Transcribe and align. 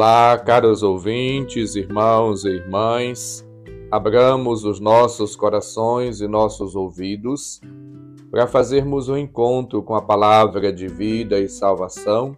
Olá, 0.00 0.38
caros 0.38 0.84
ouvintes, 0.84 1.74
irmãos 1.74 2.44
e 2.44 2.50
irmãs. 2.50 3.44
Abramos 3.90 4.64
os 4.64 4.78
nossos 4.78 5.34
corações 5.34 6.20
e 6.20 6.28
nossos 6.28 6.76
ouvidos 6.76 7.60
para 8.30 8.46
fazermos 8.46 9.08
um 9.08 9.16
encontro 9.16 9.82
com 9.82 9.96
a 9.96 10.00
palavra 10.00 10.72
de 10.72 10.86
vida 10.86 11.40
e 11.40 11.48
salvação 11.48 12.36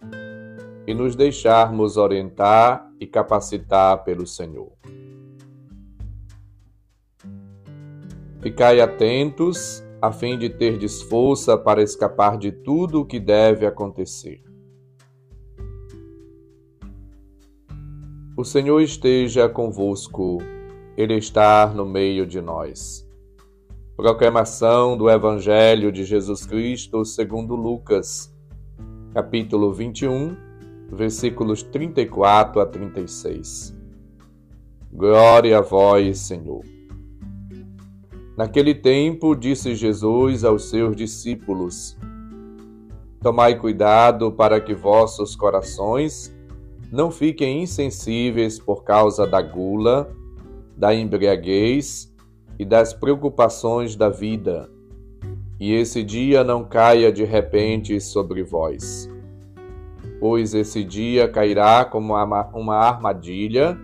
e 0.86 0.94
nos 0.94 1.14
deixarmos 1.14 1.98
orientar 1.98 2.90
e 2.98 3.06
capacitar 3.06 4.04
pelo 4.04 4.26
Senhor. 4.26 4.72
Ficai 8.40 8.80
atentos 8.80 9.84
a 10.00 10.10
fim 10.10 10.38
de 10.38 10.48
ter 10.48 10.78
força 11.10 11.58
para 11.58 11.82
escapar 11.82 12.38
de 12.38 12.52
tudo 12.52 13.02
o 13.02 13.04
que 13.04 13.20
deve 13.20 13.66
acontecer. 13.66 14.49
O 18.40 18.44
Senhor 18.44 18.80
esteja 18.80 19.50
convosco, 19.50 20.38
Ele 20.96 21.14
está 21.14 21.66
no 21.66 21.84
meio 21.84 22.26
de 22.26 22.40
nós. 22.40 23.06
Proclamação 23.94 24.96
do 24.96 25.10
Evangelho 25.10 25.92
de 25.92 26.04
Jesus 26.06 26.46
Cristo 26.46 27.04
segundo 27.04 27.54
Lucas, 27.54 28.34
capítulo 29.12 29.74
21, 29.74 30.34
versículos 30.90 31.62
34 31.64 32.62
a 32.62 32.66
36. 32.66 33.76
Glória 34.90 35.58
a 35.58 35.60
vós, 35.60 36.20
Senhor. 36.20 36.64
Naquele 38.38 38.74
tempo, 38.74 39.36
disse 39.36 39.74
Jesus 39.74 40.44
aos 40.44 40.70
seus 40.70 40.96
discípulos: 40.96 41.94
Tomai 43.20 43.58
cuidado 43.58 44.32
para 44.32 44.58
que 44.62 44.74
vossos 44.74 45.36
corações 45.36 46.34
não 46.90 47.10
fiquem 47.10 47.62
insensíveis 47.62 48.58
por 48.58 48.82
causa 48.82 49.26
da 49.26 49.40
gula, 49.40 50.10
da 50.76 50.92
embriaguez 50.92 52.12
e 52.58 52.64
das 52.64 52.92
preocupações 52.92 53.94
da 53.94 54.08
vida, 54.08 54.68
e 55.58 55.72
esse 55.72 56.02
dia 56.02 56.42
não 56.42 56.64
caia 56.64 57.12
de 57.12 57.24
repente 57.24 58.00
sobre 58.00 58.42
vós. 58.42 59.08
Pois 60.18 60.52
esse 60.52 60.82
dia 60.82 61.28
cairá 61.28 61.84
como 61.84 62.14
uma 62.14 62.76
armadilha 62.76 63.78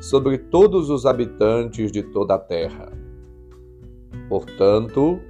sobre 0.00 0.38
todos 0.38 0.88
os 0.88 1.04
habitantes 1.04 1.90
de 1.90 2.02
toda 2.02 2.34
a 2.34 2.38
terra. 2.38 2.92
Portanto, 4.28 5.20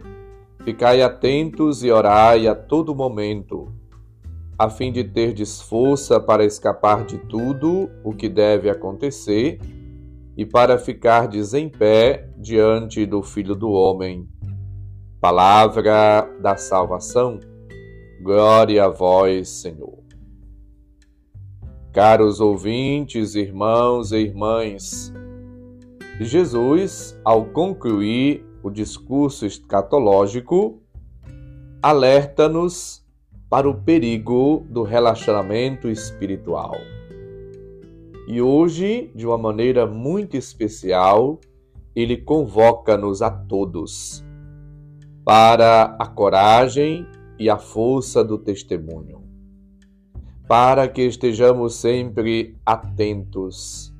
ficai 0.65 1.03
atentos 1.03 1.83
e 1.83 1.91
orai 1.91 2.47
a 2.47 2.55
todo 2.55 2.95
momento 2.95 3.72
a 4.59 4.69
fim 4.69 4.93
de 4.93 5.05
terdes 5.05 5.61
força 5.61 6.21
para 6.21 6.45
escapar 6.45 7.05
de 7.05 7.19
tudo 7.19 7.91
o 8.05 8.13
que 8.15 8.29
deve 8.29 8.69
acontecer 8.71 9.59
e 10.37 10.47
para 10.47 10.79
ficardes 10.79 11.55
em 11.55 11.69
pé 11.69 12.31
diante 12.37 13.05
do 13.05 13.23
Filho 13.23 13.55
do 13.55 13.71
Homem. 13.71 14.29
Palavra 15.21 16.29
da 16.41 16.57
salvação. 16.57 17.39
Glória 18.23 18.85
a 18.85 18.89
vós, 18.89 19.49
Senhor. 19.49 19.99
Caros 21.93 22.41
ouvintes, 22.41 23.35
irmãos 23.35 24.13
e 24.13 24.17
irmãs, 24.17 25.13
Jesus, 26.21 27.19
ao 27.25 27.47
concluir 27.47 28.45
o 28.63 28.71
discurso 28.71 29.45
escatológico, 29.45 30.81
alerta-nos 31.83 33.02
para 33.53 33.69
o 33.69 33.75
perigo 33.75 34.65
do 34.71 34.83
relacionamento 34.83 35.91
espiritual. 35.91 36.75
E 38.27 38.41
hoje, 38.41 39.13
de 39.15 39.27
uma 39.27 39.37
maneira 39.37 39.87
muito 39.87 40.39
especial, 40.39 41.39
ele 41.95 42.17
convoca-nos 42.17 43.21
a 43.21 43.31
todos 43.31 44.25
para 45.23 45.95
a 45.99 46.07
coragem 46.07 47.07
e 47.39 47.51
a 47.51 47.59
força 47.59 48.25
do 48.25 48.39
testemunho, 48.39 49.23
para 50.49 50.89
que 50.89 51.03
estejamos 51.03 51.75
sempre 51.75 52.57
atentos, 52.65 53.95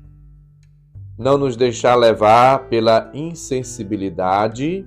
não 1.15 1.37
nos 1.37 1.55
deixar 1.55 1.93
levar 1.93 2.69
pela 2.69 3.11
insensibilidade, 3.13 4.83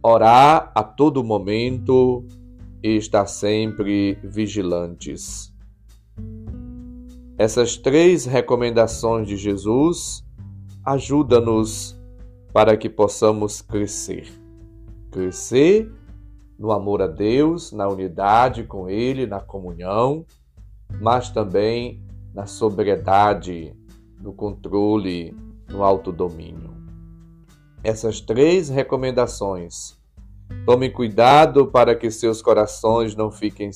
orar 0.00 0.70
a 0.76 0.84
todo 0.84 1.24
momento 1.24 2.24
e 2.82 2.96
estar 2.96 3.26
sempre 3.26 4.18
vigilantes. 4.22 5.52
Essas 7.36 7.76
três 7.76 8.24
recomendações 8.24 9.28
de 9.28 9.36
Jesus 9.36 10.24
ajudam-nos 10.84 11.98
para 12.52 12.76
que 12.76 12.88
possamos 12.88 13.60
crescer. 13.60 14.26
Crescer 15.10 15.92
no 16.58 16.72
amor 16.72 17.02
a 17.02 17.06
Deus, 17.06 17.72
na 17.72 17.86
unidade 17.88 18.64
com 18.64 18.88
Ele, 18.88 19.26
na 19.26 19.40
comunhão, 19.40 20.26
mas 21.00 21.30
também 21.30 22.02
na 22.34 22.46
sobriedade, 22.46 23.74
no 24.20 24.32
controle, 24.32 25.36
no 25.68 25.84
autodomínio. 25.84 26.76
Essas 27.84 28.20
três 28.20 28.68
recomendações 28.68 29.97
Tome 30.64 30.90
cuidado 30.90 31.66
para 31.66 31.94
que 31.94 32.10
seus 32.10 32.42
corações 32.42 33.14
não 33.14 33.30
fiquem 33.30 33.70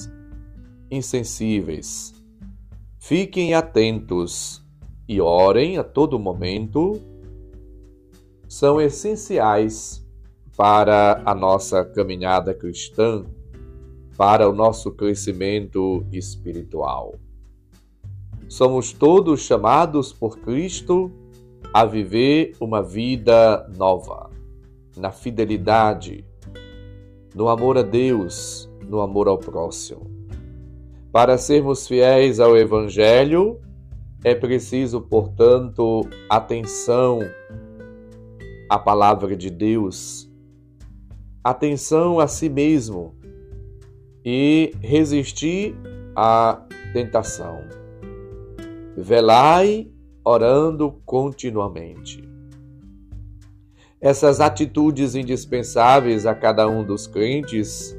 insensíveis. 0.91 2.15
Fiquem 2.99 3.55
atentos 3.55 4.62
e 5.09 5.21
orem 5.21 5.78
a 5.78 5.84
todo 5.84 6.19
momento. 6.19 7.00
São 8.49 8.81
essenciais 8.81 10.06
para 10.56 11.22
a 11.25 11.34
nossa 11.34 11.84
caminhada 11.84 12.55
cristã, 12.55 13.25
para 14.16 14.49
o 14.49 14.53
nosso 14.53 14.93
crescimento 14.93 16.06
espiritual. 16.12 17.15
Somos 18.49 18.93
todos 18.93 19.41
chamados 19.41 20.12
por 20.12 20.38
Cristo 20.38 21.11
a 21.72 21.87
viver 21.87 22.55
uma 22.61 22.82
vida 22.82 23.66
nova, 23.75 24.28
na 24.94 25.11
fidelidade, 25.11 26.22
no 27.34 27.48
amor 27.48 27.78
a 27.78 27.82
Deus, 27.82 28.70
no 28.88 29.00
amor 29.00 29.28
ao 29.28 29.38
próximo. 29.38 30.10
Para 31.10 31.37
sermos 31.37 31.87
fiéis 31.87 32.41
ao 32.41 32.56
Evangelho, 32.56 33.60
é 34.25 34.34
preciso, 34.34 35.00
portanto, 35.00 36.09
atenção 36.28 37.20
à 38.70 38.78
palavra 38.78 39.37
de 39.37 39.50
Deus, 39.50 40.31
atenção 41.44 42.19
a 42.20 42.26
si 42.26 42.48
mesmo 42.48 43.15
e 44.25 44.72
resistir 44.81 45.75
à 46.16 46.64
tentação. 46.93 47.59
Velai 48.97 49.91
orando 50.25 50.93
continuamente. 51.04 52.31
Essas 54.02 54.40
atitudes 54.40 55.14
indispensáveis 55.14 56.26
a 56.26 56.34
cada 56.34 56.66
um 56.66 56.82
dos 56.82 57.06
crentes, 57.06 57.96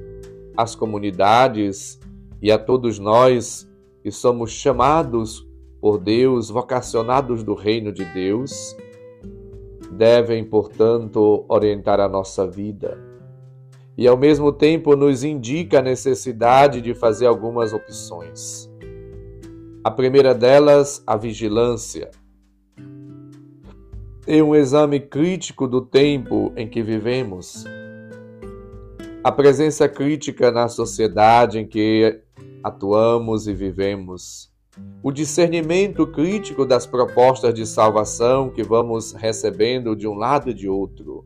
às 0.58 0.76
comunidades 0.76 1.98
e 2.42 2.52
a 2.52 2.60
todos 2.60 3.00
nós 3.00 3.66
que 4.04 4.12
somos 4.12 4.52
chamados 4.52 5.48
por 5.80 5.98
Deus, 5.98 6.50
vocacionados 6.50 7.42
do 7.42 7.54
reino 7.54 7.90
de 7.94 8.04
Deus, 8.04 8.76
devem, 9.94 10.44
portanto, 10.44 11.46
orientar 11.48 12.02
a 12.02 12.10
nossa 12.10 12.46
vida. 12.46 13.00
E 13.98 14.06
ao 14.06 14.18
mesmo 14.18 14.52
tempo 14.52 14.98
nos 14.98 15.24
indica 15.24 15.80
a 15.80 15.82
necessidade 15.82 16.82
de 16.82 16.94
fazer 16.94 17.28
algumas 17.28 17.72
opções. 17.72 18.70
A 19.82 19.90
primeira 19.90 20.36
delas, 20.36 21.02
a 21.08 21.16
vigilância 21.16 22.12
e 24.28 24.42
um 24.42 24.56
exame 24.56 25.00
crítico 25.00 25.68
do 25.68 25.82
tempo 25.82 26.54
em 26.56 26.68
que 26.68 26.82
vivemos. 26.82 27.66
A 29.24 29.32
presença 29.32 29.88
crítica 29.88 30.52
na 30.52 30.68
sociedade 30.68 31.60
em 31.60 31.68
que 31.68 32.22
atuamos 32.64 33.48
e 33.48 33.54
vivemos. 33.54 34.52
O 35.04 35.12
discernimento 35.12 36.08
crítico 36.08 36.66
das 36.66 36.86
propostas 36.86 37.54
de 37.54 37.66
salvação 37.66 38.50
que 38.50 38.64
vamos 38.64 39.12
recebendo 39.12 39.96
de 39.96 40.08
um 40.08 40.14
lado 40.14 40.50
e 40.50 40.54
de 40.54 40.68
outro. 40.68 41.26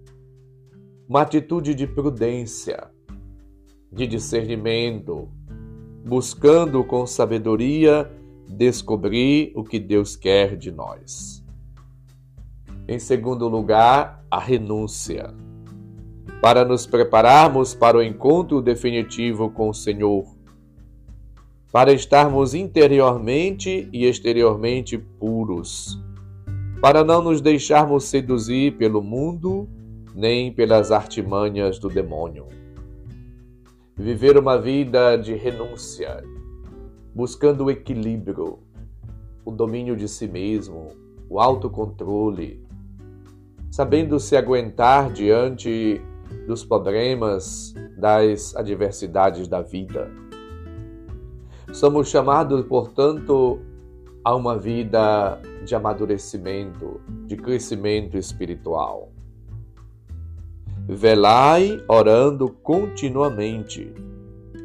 Uma 1.08 1.22
atitude 1.22 1.74
de 1.74 1.88
prudência, 1.88 2.90
de 3.92 4.06
discernimento, 4.06 5.30
buscando 6.04 6.84
com 6.84 7.06
sabedoria 7.06 8.12
descobrir 8.48 9.52
o 9.56 9.64
que 9.64 9.80
Deus 9.80 10.16
quer 10.16 10.58
de 10.58 10.72
nós. 10.72 11.47
Em 12.88 13.00
segundo 13.00 13.50
lugar, 13.50 14.26
a 14.32 14.40
renúncia. 14.40 15.34
Para 16.42 16.64
nos 16.64 16.88
prepararmos 16.88 17.76
para 17.76 17.98
o 17.98 18.02
encontro 18.02 18.62
definitivo 18.62 19.50
com 19.50 19.70
o 19.70 19.74
Senhor. 19.74 20.26
para 21.72 21.92
estarmos 21.92 22.54
interiormente 22.54 23.90
e 23.92 24.06
exteriormente 24.06 24.98
puros, 24.98 26.02
para 26.82 27.04
não 27.04 27.22
nos 27.22 27.42
deixarmos 27.42 28.06
seduzir 28.06 28.78
pelo 28.78 29.02
mundo 29.02 29.68
nem 30.16 30.52
pelas 30.52 30.92
artimanhas 30.92 31.78
do 31.78 31.90
demônio. 31.90 32.48
Viver 33.96 34.38
uma 34.38 34.58
vida 34.58 35.18
de 35.18 35.36
renúncia, 35.36 36.24
buscando 37.14 37.66
o 37.66 37.72
equilíbrio, 37.72 38.60
o 39.46 39.52
domínio 39.52 39.96
de 39.96 40.08
si 40.08 40.28
mesmo, 40.28 40.90
o 41.30 41.40
autocontrole, 41.40 42.67
sabendo 43.70 44.20
se 44.20 44.36
aguentar 44.36 45.12
diante 45.12 46.02
dos 46.46 46.64
problemas, 46.64 47.74
das 47.98 48.56
adversidades 48.56 49.48
da 49.48 49.62
vida. 49.62 50.10
Somos 51.74 52.10
chamados, 52.10 52.66
portanto, 52.66 53.60
a 54.24 54.36
uma 54.36 54.58
vida 54.58 55.42
de 55.66 55.76
amadurecimento, 55.76 57.02
de 57.26 57.36
crescimento 57.36 58.18
espiritual. 58.18 59.12
Velai 60.88 61.84
orando 61.88 62.50
continuamente, 62.50 63.94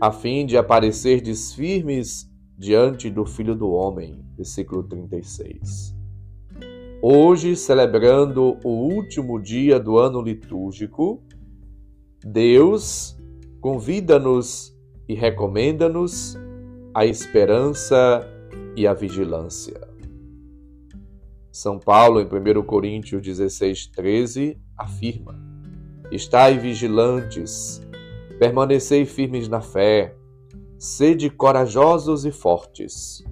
a 0.00 0.12
fim 0.12 0.46
de 0.46 0.56
aparecerdes 0.56 1.52
firmes 1.52 2.30
diante 2.56 3.10
do 3.10 3.24
Filho 3.24 3.56
do 3.56 3.70
Homem. 3.72 4.24
Versículo 4.36 4.84
36. 4.84 6.01
Hoje, 7.04 7.56
celebrando 7.56 8.56
o 8.62 8.68
último 8.68 9.42
dia 9.42 9.80
do 9.80 9.98
ano 9.98 10.22
litúrgico, 10.22 11.20
Deus 12.24 13.18
convida-nos 13.60 14.72
e 15.08 15.14
recomenda-nos 15.14 16.38
a 16.94 17.04
esperança 17.04 18.24
e 18.76 18.86
a 18.86 18.94
vigilância. 18.94 19.80
São 21.50 21.76
Paulo, 21.76 22.20
em 22.20 22.24
1 22.24 22.62
Coríntios 22.62 23.20
16, 23.20 23.88
13, 23.88 24.60
afirma: 24.78 25.34
Estai 26.12 26.56
vigilantes, 26.56 27.82
permanecei 28.38 29.04
firmes 29.06 29.48
na 29.48 29.60
fé, 29.60 30.14
sede 30.78 31.28
corajosos 31.30 32.24
e 32.24 32.30
fortes. 32.30 33.24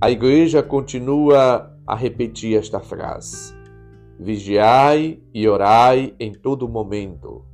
A 0.00 0.10
igreja 0.10 0.64
continua 0.64 1.70
a 1.86 1.94
repetir 1.94 2.56
esta 2.56 2.80
frase: 2.80 3.54
Vigiai 4.18 5.20
e 5.32 5.48
orai 5.48 6.14
em 6.18 6.32
todo 6.32 6.68
momento, 6.68 7.44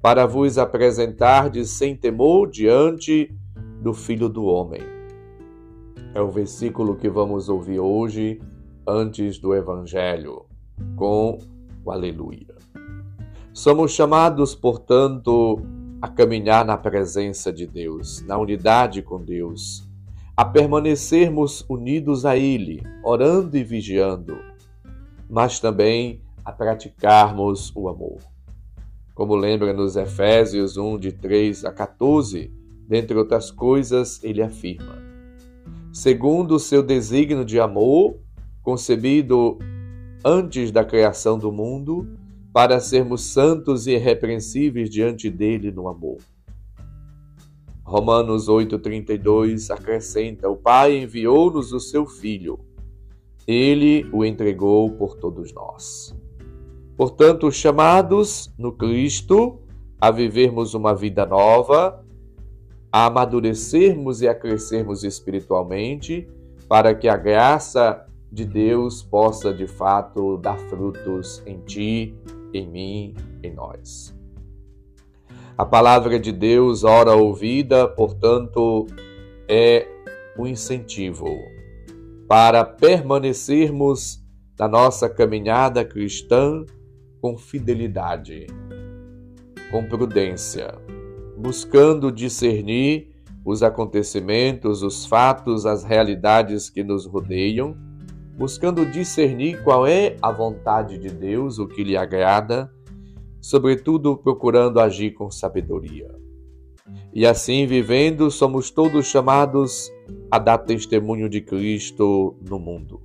para 0.00 0.26
vos 0.26 0.58
apresentardes 0.58 1.70
sem 1.70 1.96
temor 1.96 2.48
diante 2.48 3.34
do 3.82 3.92
Filho 3.92 4.28
do 4.28 4.44
Homem. 4.44 4.82
É 6.14 6.20
o 6.20 6.28
versículo 6.28 6.96
que 6.96 7.08
vamos 7.08 7.48
ouvir 7.48 7.80
hoje, 7.80 8.40
antes 8.86 9.38
do 9.38 9.54
Evangelho, 9.54 10.46
com 10.96 11.38
o 11.84 11.90
Aleluia. 11.90 12.56
Somos 13.52 13.92
chamados, 13.92 14.54
portanto, 14.54 15.60
a 16.00 16.08
caminhar 16.08 16.64
na 16.64 16.76
presença 16.76 17.52
de 17.52 17.66
Deus, 17.66 18.22
na 18.22 18.38
unidade 18.38 19.02
com 19.02 19.20
Deus 19.22 19.87
a 20.38 20.44
permanecermos 20.44 21.64
unidos 21.68 22.24
a 22.24 22.36
Ele, 22.36 22.80
orando 23.02 23.56
e 23.56 23.64
vigiando, 23.64 24.38
mas 25.28 25.58
também 25.58 26.22
a 26.44 26.52
praticarmos 26.52 27.72
o 27.74 27.88
amor. 27.88 28.18
Como 29.16 29.34
lembra 29.34 29.72
nos 29.72 29.96
Efésios 29.96 30.76
1, 30.76 30.96
de 31.00 31.10
3 31.10 31.64
a 31.64 31.72
14, 31.72 32.52
dentre 32.86 33.18
outras 33.18 33.50
coisas, 33.50 34.22
ele 34.22 34.40
afirma: 34.40 34.96
segundo 35.92 36.54
o 36.54 36.60
seu 36.60 36.84
desígnio 36.84 37.44
de 37.44 37.58
amor, 37.58 38.14
concebido 38.62 39.58
antes 40.24 40.70
da 40.70 40.84
criação 40.84 41.36
do 41.36 41.50
mundo, 41.50 42.16
para 42.52 42.78
sermos 42.78 43.24
santos 43.24 43.88
e 43.88 43.94
irrepreensíveis 43.94 44.88
diante 44.88 45.28
dele 45.28 45.72
no 45.72 45.88
amor 45.88 46.18
Romanos 47.88 48.50
8,32 48.50 49.70
acrescenta: 49.70 50.46
O 50.46 50.56
Pai 50.56 50.98
enviou-nos 50.98 51.72
o 51.72 51.80
seu 51.80 52.04
Filho. 52.04 52.60
Ele 53.46 54.06
o 54.12 54.26
entregou 54.26 54.90
por 54.90 55.16
todos 55.16 55.54
nós. 55.54 56.14
Portanto, 56.98 57.50
chamados 57.50 58.52
no 58.58 58.72
Cristo 58.72 59.58
a 59.98 60.10
vivermos 60.10 60.74
uma 60.74 60.94
vida 60.94 61.24
nova, 61.24 62.04
a 62.92 63.06
amadurecermos 63.06 64.20
e 64.20 64.28
a 64.28 64.34
crescermos 64.34 65.02
espiritualmente, 65.02 66.28
para 66.68 66.94
que 66.94 67.08
a 67.08 67.16
graça 67.16 68.06
de 68.30 68.44
Deus 68.44 69.02
possa 69.02 69.50
de 69.50 69.66
fato 69.66 70.36
dar 70.36 70.58
frutos 70.58 71.42
em 71.46 71.58
ti, 71.60 72.14
em 72.52 72.68
mim, 72.68 73.14
em 73.42 73.54
nós. 73.54 74.17
A 75.58 75.66
palavra 75.66 76.20
de 76.20 76.30
Deus, 76.30 76.84
ora 76.84 77.16
ouvida, 77.16 77.88
portanto, 77.88 78.86
é 79.48 79.88
um 80.38 80.46
incentivo 80.46 81.26
para 82.28 82.64
permanecermos 82.64 84.24
na 84.56 84.68
nossa 84.68 85.08
caminhada 85.08 85.84
cristã 85.84 86.64
com 87.20 87.36
fidelidade, 87.36 88.46
com 89.72 89.84
prudência, 89.84 90.72
buscando 91.36 92.12
discernir 92.12 93.10
os 93.44 93.60
acontecimentos, 93.60 94.84
os 94.84 95.06
fatos, 95.06 95.66
as 95.66 95.82
realidades 95.82 96.70
que 96.70 96.84
nos 96.84 97.04
rodeiam, 97.04 97.76
buscando 98.36 98.86
discernir 98.86 99.60
qual 99.64 99.84
é 99.84 100.14
a 100.22 100.30
vontade 100.30 100.96
de 100.98 101.08
Deus, 101.08 101.58
o 101.58 101.66
que 101.66 101.82
lhe 101.82 101.96
agrada 101.96 102.70
sobretudo 103.40 104.16
procurando 104.16 104.80
agir 104.80 105.12
com 105.12 105.30
sabedoria. 105.30 106.08
E 107.12 107.26
assim 107.26 107.66
vivendo, 107.66 108.30
somos 108.30 108.70
todos 108.70 109.06
chamados 109.06 109.90
a 110.30 110.38
dar 110.38 110.58
testemunho 110.58 111.28
de 111.28 111.40
Cristo 111.40 112.36
no 112.48 112.58
mundo. 112.58 113.02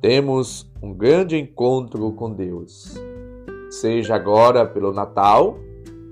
Temos 0.00 0.70
um 0.82 0.92
grande 0.92 1.36
encontro 1.36 2.12
com 2.12 2.32
Deus, 2.32 2.94
seja 3.70 4.14
agora 4.14 4.64
pelo 4.64 4.92
Natal, 4.92 5.58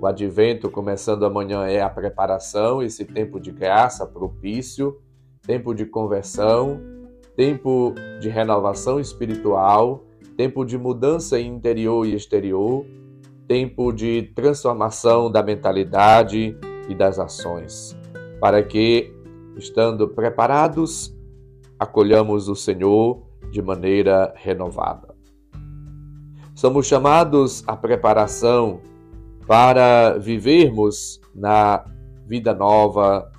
o 0.00 0.06
advento 0.06 0.68
começando 0.70 1.25
amanhã 1.25 1.66
é 1.66 1.80
a 1.80 1.88
preparação, 1.88 2.82
esse 2.82 3.04
tempo 3.04 3.40
de 3.40 3.50
graça 3.50 4.06
propício, 4.06 5.00
tempo 5.47 5.73
de 5.75 5.87
conversão, 5.87 6.80
tempo 7.37 7.94
de 8.20 8.28
renovação 8.28 8.99
espiritual 9.00 10.04
tempo 10.36 10.64
de 10.64 10.76
mudança 10.76 11.38
interior 11.38 12.06
e 12.06 12.14
exterior, 12.14 12.84
tempo 13.46 13.92
de 13.92 14.22
transformação 14.34 15.30
da 15.30 15.42
mentalidade 15.42 16.56
e 16.88 16.94
das 16.94 17.18
ações, 17.18 17.96
para 18.40 18.62
que, 18.62 19.12
estando 19.56 20.08
preparados, 20.08 21.14
acolhamos 21.78 22.48
o 22.48 22.56
Senhor 22.56 23.22
de 23.50 23.62
maneira 23.62 24.32
renovada. 24.36 25.14
Somos 26.54 26.86
chamados 26.86 27.62
à 27.66 27.76
preparação 27.76 28.80
para 29.46 30.18
vivermos 30.18 31.20
na 31.34 31.84
vida 32.26 32.54
nova, 32.54 33.30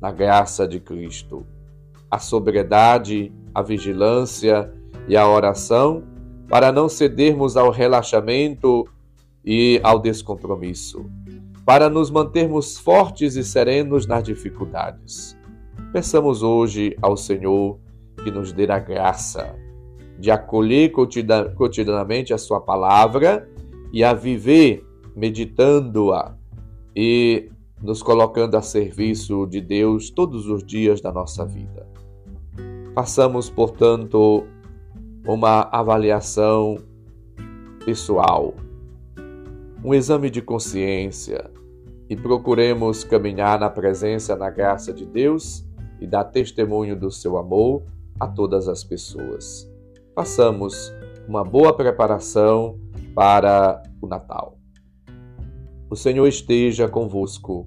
na 0.00 0.10
graça 0.10 0.66
de 0.66 0.80
Cristo. 0.80 1.46
A 2.10 2.18
sobriedade, 2.18 3.32
a 3.54 3.62
vigilância 3.62 4.72
e 5.08 5.16
a 5.16 5.28
oração 5.28 6.02
para 6.48 6.70
não 6.70 6.88
cedermos 6.88 7.56
ao 7.56 7.70
relaxamento 7.70 8.86
e 9.44 9.80
ao 9.82 9.98
descompromisso, 9.98 11.04
para 11.64 11.88
nos 11.88 12.10
mantermos 12.10 12.78
fortes 12.78 13.36
e 13.36 13.44
serenos 13.44 14.06
nas 14.06 14.22
dificuldades. 14.22 15.36
Peçamos 15.92 16.42
hoje 16.42 16.96
ao 17.00 17.16
Senhor 17.16 17.78
que 18.22 18.30
nos 18.30 18.52
dê 18.52 18.70
a 18.70 18.78
graça 18.78 19.54
de 20.18 20.30
acolher 20.30 20.90
cotidianamente 20.90 22.32
a 22.32 22.38
Sua 22.38 22.60
palavra 22.60 23.48
e 23.92 24.02
a 24.02 24.12
viver 24.14 24.84
meditando-a 25.14 26.34
e 26.94 27.50
nos 27.82 28.02
colocando 28.02 28.56
a 28.56 28.62
serviço 28.62 29.46
de 29.46 29.60
Deus 29.60 30.10
todos 30.10 30.48
os 30.48 30.64
dias 30.64 31.00
da 31.00 31.12
nossa 31.12 31.44
vida. 31.44 31.86
Façamos, 32.94 33.50
portanto, 33.50 34.44
uma 35.26 35.68
avaliação 35.72 36.78
pessoal, 37.84 38.54
um 39.84 39.92
exame 39.92 40.30
de 40.30 40.40
consciência 40.40 41.50
e 42.08 42.14
procuremos 42.14 43.02
caminhar 43.02 43.58
na 43.58 43.68
presença, 43.68 44.36
na 44.36 44.48
graça 44.50 44.92
de 44.92 45.04
Deus 45.04 45.66
e 46.00 46.06
dar 46.06 46.24
testemunho 46.24 46.94
do 46.94 47.10
seu 47.10 47.36
amor 47.36 47.82
a 48.20 48.28
todas 48.28 48.68
as 48.68 48.84
pessoas. 48.84 49.68
Façamos 50.14 50.94
uma 51.26 51.42
boa 51.42 51.72
preparação 51.76 52.78
para 53.12 53.82
o 54.00 54.06
Natal. 54.06 54.56
O 55.90 55.96
Senhor 55.96 56.26
esteja 56.28 56.88
convosco. 56.88 57.66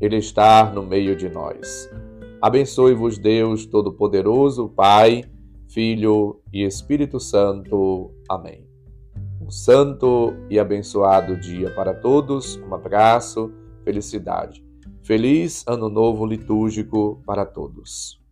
Ele 0.00 0.16
está 0.16 0.70
no 0.70 0.82
meio 0.82 1.14
de 1.14 1.28
nós. 1.28 1.90
Abençoe-vos, 2.40 3.18
Deus 3.18 3.66
Todo-Poderoso, 3.66 4.68
Pai, 4.68 5.24
Filho 5.68 6.40
e 6.52 6.64
Espírito 6.64 7.18
Santo. 7.20 8.10
Amém. 8.28 8.66
Um 9.40 9.50
santo 9.50 10.34
e 10.48 10.58
abençoado 10.58 11.36
dia 11.36 11.70
para 11.74 11.92
todos. 11.92 12.56
Um 12.56 12.74
abraço, 12.74 13.52
felicidade. 13.84 14.64
Feliz 15.02 15.64
Ano 15.68 15.90
Novo 15.90 16.24
Litúrgico 16.24 17.20
para 17.26 17.44
todos. 17.44 18.23